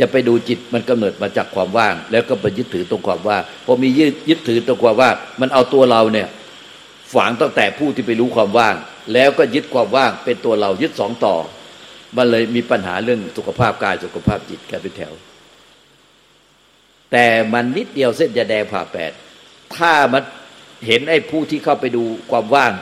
[0.00, 6.28] จะไปดูจิตมันกำเนิดมาจากความว่าง แล้วก็ไปยึดถือตรงความว่างพอมียึดยึดถือตรงความว่างมันเอาตัวเราเนี่ย
[7.14, 8.74] ฝังตั้งแต่ผู้ที่ไปรู้ความว่าง
[9.14, 11.36] แล้วก็ยึดความว่างเป็นตัวเรายึดสองต่อ
[12.16, 15.12] มันเลยมีปัญหาเรื่องสุขภาพกายสุขภาพจิตกันเป็นแถว
[17.12, 19.12] แต่มันนิดเดียวเส้นจะแดงผ่าแปด
[19.76, 20.22] ถ้ามัน
[20.86, 22.72] เห็นไอ้ผู้ที่เข้าไปดูความว่าง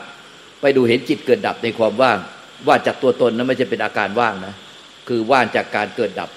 [0.61, 2.19] ไปดูเห็นจิตเกิดดับในความว่าง
[2.67, 4.55] ว่าจากตัวตนนั้นไม่ใช่เป็นอาการว่างนะ
[5.09, 6.31] คือว่างจากการเกิดดับ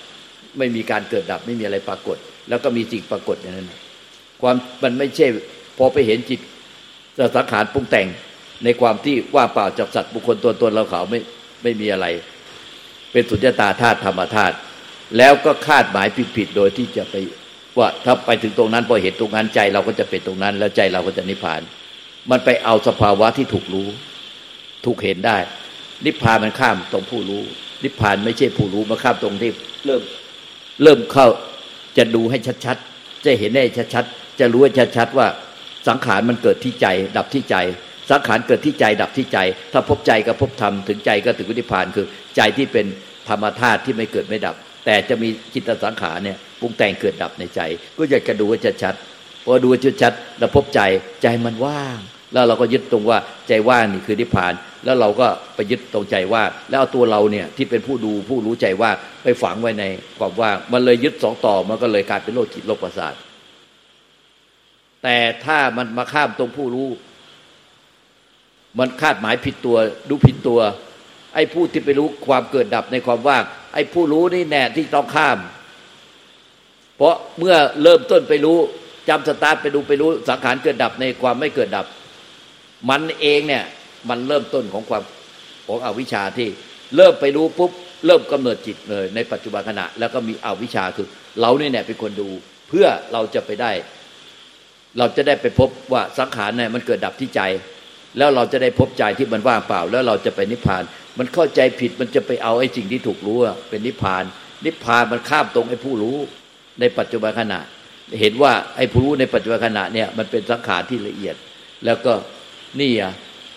[0.58, 2.18] ไม่มีการเกิดดับไม่มีอะไรปรากฏ
[2.50, 3.70] แล้วก็มีสิ่งปรากฏอย่างนั้น
[4.42, 5.28] ความมันไม่ใช่
[5.78, 6.40] พอไปเห็นจิต
[7.36, 8.08] สังขารปรุงแต่ง
[8.64, 11.20] ในความที่ว่าเปล่าจากสัตว์บุคคลตัวตนเราเขาไม่
[11.64, 12.08] ไม่มีอะไร
[13.12, 14.56] เป็นสุญญตาธาตุธรรมธาตุ
[15.18, 17.16] แล้วก็คาดหมายผิดๆโดยที่จะไป
[17.78, 21.62] ว่าถ้าไปถึงตรงนั้นพอเห็นตรงนั้นใจเราก็จะเป็นตรงนั้น แล้วใจเราก็จะนิพพาน
[22.32, 23.88] มันไปเอาสภาวะที่ถูกรู้
[24.86, 25.38] ถูกเห็นได้
[26.06, 27.42] นิพพานมันข้ามตรงผู้รู้
[27.84, 29.52] นิพพานไม่ใช่ผู้รู้มาข้ามตรงที่
[29.86, 30.02] เริ่ม
[30.82, 31.28] เริ่มเข้า
[31.98, 35.28] จะดูให้ชัดๆ จะเห็นได้ชัดๆ จะรู้ให้ชัดๆว่า
[35.88, 37.56] สังขารมันเกิดที่ใจ ดับที่ใจ
[38.12, 39.40] สังขารเกิดที่ใจ ดับที่ใจ
[39.74, 42.86] ถ้าพบใจก็พบธรรมถึงใจก็ถึงวินิพานคือใจที่เป็น
[43.30, 44.56] ธรรมธาตุที่ไม่เกิดไม่ดับ
[44.86, 47.62] แต่จะมีจิตสังขารเนี่ยปรุงแต่งเกิดดับในใจ
[47.98, 49.70] ก็อยากจะดูให้ชัดๆพอดู
[50.02, 50.82] ชัดๆแล้วพบใจ
[51.24, 52.00] ใจมันว่าง
[52.34, 53.18] แล้วเราก็ยึดตรงว่า
[53.48, 54.54] ใจว่างนี่คือนิพพาน
[54.86, 59.84] แล้วเราก็ไปยึดตรงใจว่างแล้วเอาตัวเราเนี่ยที่เป็นผู้ดูผู้รู้ใจว่างไปฝังไว้ใน
[60.18, 63.14] ความว่างมันเลยยึดสองต่อมันก็เลยกลายเป็นโรคจิตโรคประสาท
[65.04, 66.90] แต่ถ้ามันมาข้ามตรงผู้รู้
[68.80, 69.78] มันคาดหมายผิดตัว
[70.10, 70.60] ดูผิดตัว
[71.34, 73.44] ไอ้ผู้ที่ไปรู้ความเกิดดับในความว่าง
[73.74, 75.38] ไอ้ผู้รู้นี่แน่ที่ต้องข้าม
[76.98, 78.58] เพราะเมื่อเริ่มต้นไปรู้
[79.10, 81.86] จำสตาร์ทไปดูไปรู้สังขารเกิดดับในความไม่เกิดดับ
[82.90, 83.64] มันเองเนี่ย
[84.10, 85.04] มันเริ่มต้นของความ
[85.68, 86.48] ของอวิชชาที่
[86.96, 87.72] เริ่มไปรู้ปุ๊บ
[88.06, 91.08] เริ่มกำเนิดจิตเลย ในปัจจุบันขณะ แล้วก็มีอวิชชาคือ
[91.42, 92.30] เราเนี่ยเป็นคนดู
[92.70, 93.72] เพื่อเราจะไปได้
[94.98, 97.42] เราจะได้ไปพบว่าสังขารเนี่ยมันเกิดดับที่ใจ
[98.18, 100.84] แล้วเราจะได้พบใจที่มันว่างเปล่า แล้วเราจะไปนิพพาน
[101.18, 104.24] มันเข้าใจผิดมันจะไปเอาไอ้สิ่งที่ถูกรู้เป็นนิพพาน
[104.66, 106.18] นิพพานมันข้ามตรงไอ้ผู้รู้
[106.80, 107.60] ในปัจจุบันขณะ
[108.20, 111.36] เห็นว่าไอ้ผู้รู้ในปัจจุบันขณะเนี่ยมันเป็นสังขารที่ละเอียด
[111.86, 112.14] แล้วก็
[112.82, 113.12] นี่อะ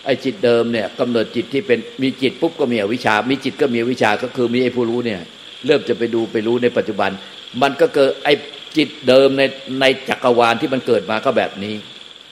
[0.05, 5.21] ไอ้จิตเดิมเนี่ยกำเนิดจิตที่เป็นมีจิตปุ๊บก็มีอวิชา มีจิตก็มีวิชาก็คือมีไอ้ผู้รู้เนี่ย
[5.65, 7.11] เริ่มจะไปดูไปรู้ในปัจจุบัน
[7.61, 8.33] มันก็เกิดไอ้
[8.77, 9.41] จิตเดิมใน
[9.79, 11.75] ในจักรวาลที่มันเกิดมาก็แบบนี้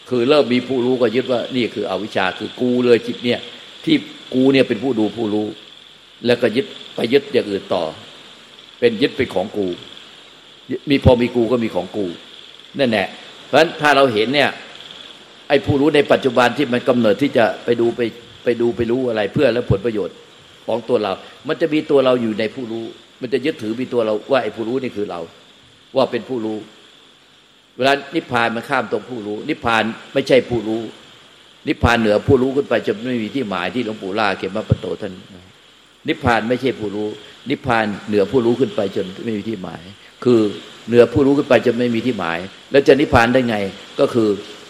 [0.09, 3.39] คือเริ่มมีผู้รู้ก็ยึดว่านี่คืออวิชชาคือกูเลยจิตเนี่ย
[3.85, 3.95] ที่
[4.33, 5.47] กูเนี่ยเป็นผู้ดูผู้รู้
[6.25, 7.83] แล้วก็ยึดไปยึดอย่างอื่นต่อ
[8.79, 9.67] เป็นยึดเป็นของกู
[10.89, 12.05] มีพอมีกูก็มีของกู
[12.79, 13.07] นั่นแหละ
[13.45, 14.49] เพราะฉะนั้นถ้าเราเห็นเนี่ย
[15.49, 18.01] ไอ้ผู้รู้ในปัจจุบันที่มันกำเนิดที่จะไปดูไป
[18.43, 20.15] ไปดูไปรู้อะไรเพื่อแล้วผลประโยชน์
[20.67, 21.11] ของตัวเรา
[21.47, 22.85] มันจะมีตัวเราอยู่ในผู้รู้
[23.21, 25.21] มันจะยึดถือมีตัวเราว่าไอ้ผู้รู้นี่คือเรา
[25.95, 26.57] ว่าเป็นผู้รู้
[27.77, 30.81] เวลานิพพานมันข้ามตรงผู้รู้ นิพพานไม่ใช่ผู้รู้
[31.67, 35.13] นิพพานเหนือผู้รู้ขึ้นไปจะไม่มีที่หมายที่หลวงปู่ล่าเก็บมาปโตท่าน
[36.07, 37.07] นิพพานไม่ใช่ผู้รู้
[37.49, 39.81] นิพพานเหนือผู้รู้ขึ้นไปจนไม่มีที่หมาย
[40.23, 40.39] คือ
[40.87, 42.39] เหนือผู้รู้ขึ้นไปจะไม่มีที่หมาย
[42.71, 43.57] แล้วจะนิพพานได้ไง
[43.99, 44.29] ก็คือ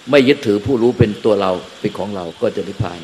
[0.09, 3.01] ไม่ยึดถือผู้รู้เป็นตัวเราเป็นของเราก็จะนิพพาน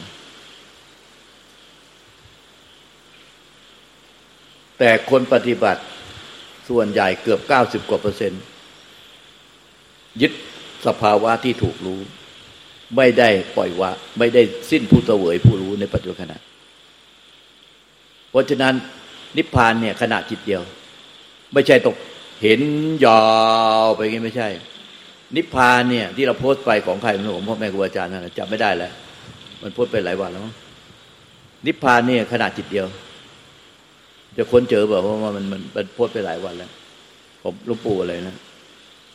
[4.80, 5.82] แต่คนปฏิบัติ
[6.70, 8.42] ส่วนใหญ่เกือบเก้าสิบกว่าเปอร์เซ็นต์
[10.22, 10.32] ยึด
[10.86, 12.00] สภาวะที่ถูกรู้
[12.98, 16.38] ไม่ได้ปล่อยวะ ไม่ได้สิ้นผู้เสวยผู้รู้ในปัจจุบันขณะ
[18.30, 18.74] เพราะฉะนั้น
[19.38, 20.62] นิพพานเนี่ยขณะจิตเดียว
[21.54, 21.96] ไม่ใช่ตก
[22.42, 22.62] เห็น
[23.06, 23.24] ยา
[23.84, 24.50] วไปงี้ไม่ใช่
[25.36, 28.91] นิพพานเนี่ย ที่เราโพสต์ไปของใครไม่รู้ผมพ่อแม่ครูอาจารย์นั่นจำไม่ได้แล้ว
[29.62, 30.44] มันโพสต์ไปหลายวันแล้ว
[31.65, 32.88] นิพพานเนี่ยขณะจิตเดียว
[34.38, 36.72] จะค้นเจอแบบว่ามันมันมันโพ้นไปหลายวันแล้ว
[37.44, 38.38] ผมลุงปู่อะไรนะ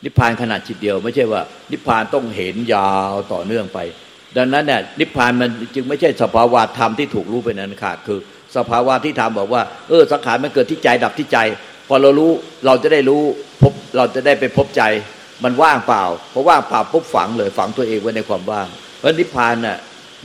[0.03, 3.79] นิพพานขนาดจิตเดียว ไม่ใช่ว่า นิพพานต้องเห็นยาวต่อเนื่องไป
[4.37, 8.19] ดังนั้นเนี่ยนิพพานมันจึงไม่ใช่สภาวะธรรมที่ถูกรู้เป็นอันขาดคือ
[8.57, 11.37] สภาวะที่ธรรมบอกว่า เออสังขารมันเกิดที่ใจดับที่ใจ
[11.87, 12.31] พอเรารู้
[12.65, 13.21] เราจะได้รู้
[13.61, 14.83] พบเราจะได้ไปพบใจ
[15.43, 19.77] มันว่างเปล่าเพอว่างเปล่าปุ๊บฝังเลยฝังตัวเองไว้ในความว่างเพราะนิพพานน่ะ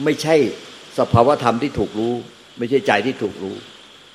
[0.05, 0.35] ไม่ใช่
[0.99, 2.15] สภาวธรรมที่ถูกรู้
[2.59, 3.57] ไม่ใช่ใจที่ถูกรู้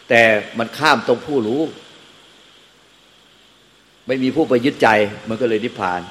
[0.10, 0.22] แต่
[0.60, 1.62] มันข้ามตรงผู้รู้
[4.08, 4.90] ไม่มีผู้ไปยึดใจ
[5.30, 6.02] มันก็เลยนิพพาน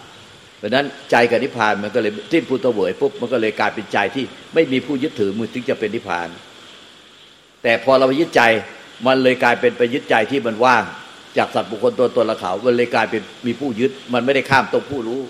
[0.59, 6.29] เพราะนั้นใจกับนิพพานมันก็เลยสิ้นผู้ตเวยปุ๊บมันก็เลยกลายเป็นใจที่ไม่มีผู้ยึดถือมือถึงจะเป็นนิพพาน
[7.63, 8.43] แต่พอเราไปยึดใจ
[9.07, 10.85] มันเลยกลายเป็นไปยึดใจที่มันว่าง
[11.39, 15.21] จากสัตว์บุคคลตัวตนละเขามันเลยกลายเป็นมีผู้ยึด มันไม่ได้ข้ามตรงผู้รู้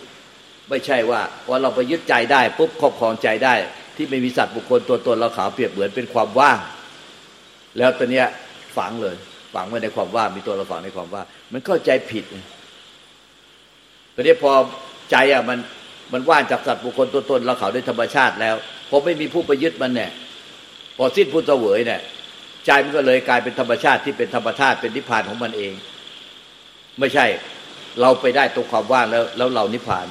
[0.69, 3.55] ไม่ใช่ว่าพอเราไปยึดใจได้ปุ๊บครอบครองใจได้
[3.97, 6.59] ที่ไม่มีสัตว์บุคคลตัวตนละเขาเปรียบเหมือนเป็นความว่าง
[7.79, 8.27] แล้วตอนเนี้ย
[8.77, 9.17] ฝังเลย
[9.55, 12.25] ฝังไว้ในความว่างมีตัวเราฝังในความว่างมันเข้าใจผิด
[14.15, 14.53] ตอนนี้พอ
[15.11, 15.59] ใจอะมัน
[16.13, 18.55] มันว่างจากสัตว์บุคคลตัวตนเราเขาด้วยธรรมชาติแล้ว
[18.91, 20.11] พอไม่มีผู้ไปยึดมันเนี่ย
[20.97, 22.01] พอสิ้นพุทธเวยเนี่ย
[22.67, 25.73] ใจมันก็เลยกลายเป็นธรรมชาติที่เป็นธรรมชาติเป็นนิพพานของมันเอง
[27.01, 27.27] ไม่ใช่
[28.01, 30.07] เราไปได้ตรงความว่างแล้ว แล้วเรานิพพาน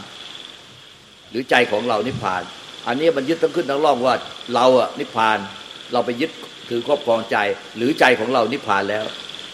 [1.29, 2.41] หรือใจของเรานิพพาน
[2.87, 4.15] อันนี้มันยึดทั้งขึ้นทั้งล่องว่า
[4.53, 5.37] เราอะนิพพาน
[5.93, 6.31] เราไปยึด
[6.69, 7.37] คือครอบครองใจ
[7.77, 9.05] หรือใจของเรานิพพานแล้ว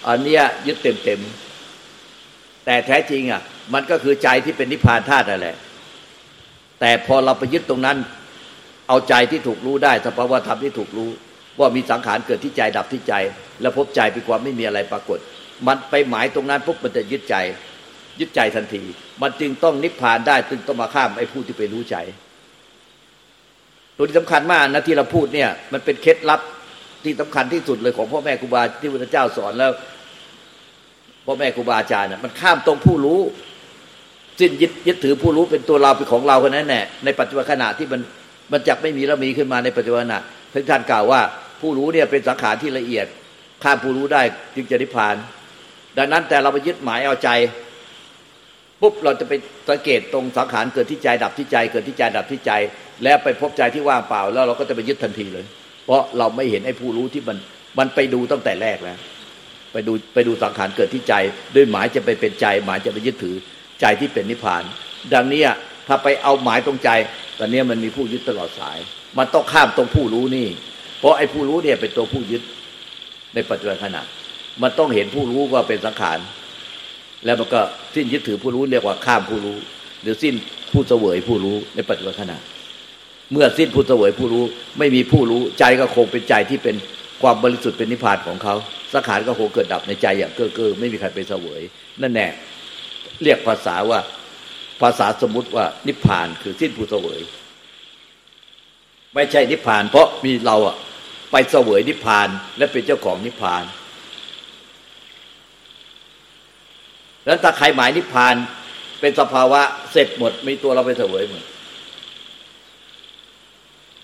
[0.08, 1.20] อันเนี้ยยึดเต็มเต็ม
[2.66, 3.42] แต่แท้จริงอะ
[3.74, 5.56] มันก็คือใจที่เป็นนิพพานธาตุนั่นแหละ
[6.80, 7.98] แต่พอเราไปยึดตรงนั้น
[8.88, 11.10] เอาใจที่ถูกรู้ได้สภาวะธรรมที่ถูกรู้
[11.60, 13.14] ว่ามีสังขารเกิดที่ใจดับที่ใจ
[13.62, 15.20] แล้วพบใจเป็นความไม่มีอะไรปรากฏ
[15.68, 17.36] มันไปหมายตรงนั้นปุ๊บมันจะยึดใจ
[18.20, 18.84] ยึดใจทันที
[19.22, 21.96] มันจึงต้องนิพพานได้จึงต้องมาข้ามไอ้ผู้ที่ไปรู้ใจ
[23.98, 26.42] ตัวที่สำคัญมากนะที่เราพูดเนี่ย มันเป็นเคล็ดลับ
[27.04, 29.72] ที่สำคัญที่สุดเลยของพ่อแม่ครูบาที่พระเจ้าสอนแล้ว
[31.26, 33.20] พ่อแม่ครูบาอาจารย์มันข้ามตรงผู้รู้
[34.40, 38.02] สิ้นยึดยึดถือผู้รู้เป็นตัวเราเป็นของเราคนนั้นแน่ในปัจจุบันขณะที่มัน
[38.52, 40.20] มันจักไม่มีแล้วมีขึ้นมาในปัจจุบันขณะ
[40.70, 41.22] ท่านกล่าวว่า
[41.62, 43.06] ผู้รู้เนี่ยเป็นสังขารที่ละเอียด
[43.64, 44.22] ข้ามผู้รู้ได้
[44.56, 45.16] จึงจะนิพพาน
[45.98, 47.30] ดังนั้นแต่เราไปยึดหมายเอาใจ
[48.82, 49.34] ปุ๊บเราจะไป
[49.70, 52.52] สังเกตตรงสังขารเกิดที่ใจดับที่ใจ เกิดที่ใจดับที่ใจ
[53.04, 55.46] แล้วไปพบใจที่ว่างเปล่า แล้วเราก็จะไปยึดทันทีเลย
[55.86, 57.38] เพราะเราไม่เห็นไอ้ผู้รู้ที่มัน
[57.80, 58.98] มันไปดูตั้งแต่แรกแล้ว
[59.74, 61.14] ไปดูไปดูสังขารเกิดที่ใจ
[61.56, 63.36] ด้วยหมายจะไปเป็นใจ หมายจะไปยึดถือ
[63.82, 64.64] ใจที่เป็นนิพพาน
[65.14, 65.42] ดังนี้
[65.88, 66.90] ถ้าไปเอาหมายตรงใจ
[67.40, 68.78] ตอนนี้มันมีผู้ยึดตลอดสาย
[69.18, 70.48] มันต้องข้ามตรงผู้รู้นี่
[71.00, 72.42] เพราะไอ้ผู้รู้เนี่ยเป็นตัวผู้ยึด
[73.34, 74.02] ในปัจจุบันขณะ
[74.62, 76.20] มันต้องเห็นผู้รู้ว่าเป็นสังขาร
[77.26, 77.62] แล้วมันก็
[77.96, 79.58] สิ้นยึดถือผู้รู้เรียกว่าข้ามผู้รู้
[80.02, 80.34] หรือสิ้น
[80.72, 82.38] ผู้เสวยผู้รู้ในปัจจุบันขณะ
[83.32, 84.44] เมื่อสิ้นผู้เสวยผู้รู้
[84.80, 86.76] ไม่มีผู้รู้ใจก็คงเป็นใจที่เป็น
[87.22, 88.56] ความบริสุทธิ์เป็นนิพพานของเขา
[88.94, 91.62] สังขารก็คงเกิดดับในใจอย่างเก้อเก้อไม่มีใครไปเสวย
[92.02, 92.28] นั่นแน่
[93.24, 94.00] เรียกภาษาว่า
[94.82, 97.20] ภาษาสมมติว่านิพพานคือสิ้นผู้เสวย
[99.16, 100.76] ไม่ใช่นิพพาน เพราะมีเราอะ
[101.32, 103.64] ไปเสวยนิพพานและเป็นเจ้าของนิพพาน
[107.26, 108.36] แล้วถ้าใครหมายนิพพาน
[109.02, 111.44] เป็นสภาวะเสร็จหมดมีตัวเราไปเสวยหมด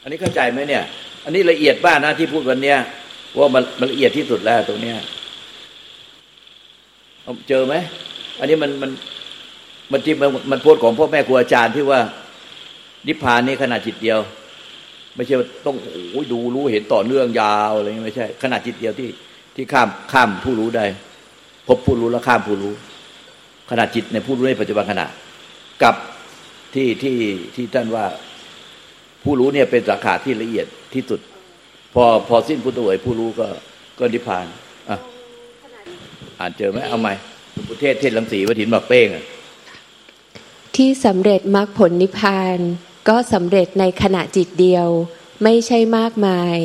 [0.02, 0.84] อันนี้เข้าใจไหมเนี่ย
[1.26, 2.78] อันนี้ละเอียดบ้างนะที่พูดวันเนี้ย
[3.40, 4.98] ว่ามันมันละเอียดที่สุดแล้วตรงเนี้ย
[7.50, 7.76] เจอไหม
[8.40, 8.92] อันนี้มันมัน
[9.92, 12.00] มันที่มันมันพูดของพ่อแม่ครูอาจารย์ที่ว่า
[13.08, 14.20] นิพพานนี่ขนาดจิตเดียว
[15.16, 15.76] ไม่ใช่ต้อง
[16.12, 19.10] โอ้ยดูรู้เห็นต่อเนื่องยาวอะไรเงี้ยไม่ใช่ขนาดจิตเดียวที่
[19.56, 20.86] ที่ข้ามข้ามผู้รู้ได้
[21.68, 22.74] พบผู้รู้แล้วข้ามผู้รู้
[23.70, 25.08] ขนาดจิตในผู้รู้ในปัจจุบันขณะ
[25.84, 25.96] กับ
[26.74, 27.18] ที่ที่
[27.56, 28.06] ที่ท่านว่า
[29.24, 31.20] ผู้รู้เนี่ยเป็นสาขาที่ละเอียดที่สุด
[31.94, 33.48] พอพอสิ้นพุทธวยผู้รู้ก็
[34.00, 34.46] ก็นิพพาน
[34.90, 34.98] อะ
[36.40, 37.14] อ่านเจอไหมเอาใหม่
[37.68, 39.24] พุทเทศเทศลังสีวัถินบักเป้งอะ
[40.76, 42.58] ที่สำเร็จมรรคผลนิพพาน
[43.10, 44.88] ก็สำเร็จในขณะจิตเดียว
[45.44, 46.58] ไม่ใช่มากมาย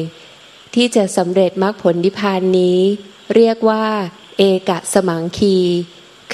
[0.74, 2.78] ที่จะสำเร็จมรรคผลนิพพานนี้
[3.34, 3.84] เรียกว่า
[4.38, 5.56] เอกะสมังคี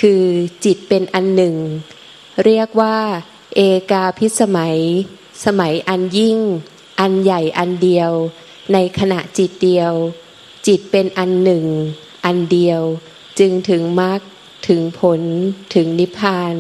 [0.01, 0.25] คือ
[0.65, 1.57] จิตเป็นอันหนึ่ง
[2.45, 2.99] เรียกว่า
[3.57, 4.79] เอกาพิสมัย
[5.45, 6.39] สมัยอันยิ่ง
[7.01, 8.11] อันใหญ่อันเดียว
[8.73, 9.93] ในขณะจิตเดียว
[10.67, 11.65] จิตเป็นอันหนึ่ง
[12.25, 12.81] อันเดียว
[13.39, 14.21] จึงถึงมรรค
[14.69, 15.21] ถึงผล
[15.75, 16.55] ถึงนิพพาน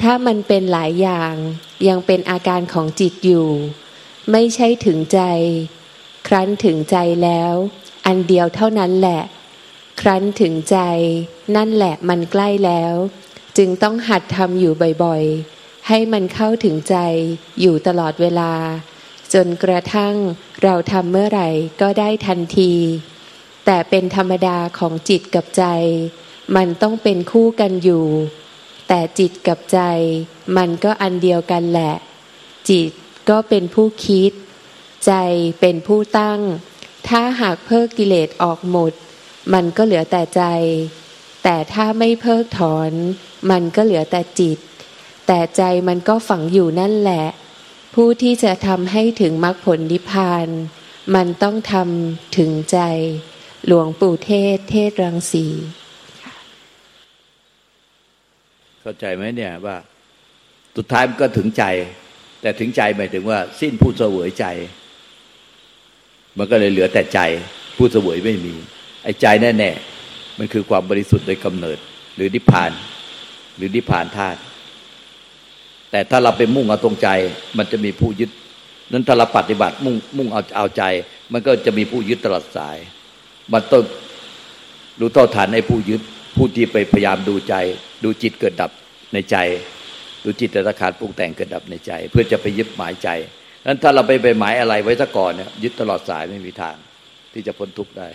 [0.00, 1.34] ถ้ามันเป็นหลายอย่าง
[1.88, 3.48] ยังเป็นอาการของจิตอยู่
[4.30, 5.20] ไม่ใช่ถึงใจ
[6.26, 7.52] ครั้นถึงใจแล้ว
[8.06, 9.22] อันเดียวเท่านั้นแหละ
[10.00, 10.78] ครั้นถึงใจ
[11.56, 12.94] นั่นแหละมันใกล้แล้ว
[13.56, 14.72] จึงต้องหัดทำอยู่
[15.04, 16.96] บ่อยๆ ให้มันเข้าถึงใจ
[17.60, 18.52] อยู่ตลอดเวลา
[19.34, 20.14] จนกระทั่ง
[20.62, 21.48] เราทำเมื่อไหร่
[21.80, 22.72] ก็ได้ทันที
[23.66, 25.64] แต่เป็นธรรมดาของจิตกับใจ
[26.56, 28.06] มันต้องเป็นคู่กันอยู่
[28.88, 29.80] แต่จิตกับใจ
[30.56, 31.94] มันก็อันเดียวกันแหละ
[32.70, 32.90] จิต
[33.30, 34.32] ก็เป็นผู้คิด
[35.06, 35.12] ใจ
[35.60, 36.40] เป็นผู้ตั้ง
[37.08, 38.92] ถ้าหากเพิกกิเลสออกหมด
[39.54, 40.42] มันก็เหลือแต่ใจ
[41.44, 42.90] แต่ถ้าไม่เพิกถอน
[43.50, 44.58] มันก็เหลือแต่จิต
[45.26, 47.26] แต่ใจมันก็ฝังอยู่นั่นแหละ
[47.94, 50.46] ผู้ที่จะทำให้ถึงมรรคผลนิพพาน
[51.14, 52.78] มันต้องทำถึงใจ
[53.66, 55.46] หลวงปู่เทศ เทศรังสี
[58.80, 59.76] เข้าใจไหมเนี่ยว่า
[60.76, 61.64] สุดท้ายมันก็ถึงใจ
[62.40, 64.46] แต่ถึงใจหมายถึงว่า สิ้นผู้เสวยใจ
[66.38, 67.20] มันก็เลยเหลือแต่ใจ
[67.76, 68.54] ผู้เสวยไม่มี
[69.08, 71.78] อ้ใจแน่ๆ มันคือความบริสุทธิ์โดยกำเนิด
[72.16, 72.70] หรือนิพพาน
[73.56, 74.38] หรือนิพพานธาตุ
[75.90, 77.08] แต่ถ้าเราไปมุ่งเอาตรงใจ
[77.58, 78.30] มันจะมีผู้ยึด
[78.92, 80.82] นั้นถ้าเราปฏิบัติมุ่งมุ่งเอาเอาใจ
[81.32, 82.76] มันก็จะมีผู้ยึดตลอดสาย
[83.52, 83.82] มันต้อง
[85.00, 86.00] รู้เท่าทันในผู้ยึด
[86.36, 87.54] ผู้ที่ไปพยายามดูใจ
[88.04, 88.70] ดูจิตเกิดดับ
[89.14, 89.36] ในใจ
[90.24, 93.08] ดูจิตแต่ละขาดปรุงแต่งเกิดดับในใจ เพื่อจะไปยึดหมายใจ
[93.66, 96.76] นั้นถ้าเราไปไปหมายอะไรไว้ซะก่อนเนี่ยยึดตลอดสายไม่มีทาง
[97.32, 98.08] ที่จะพ้นทุกข์ได้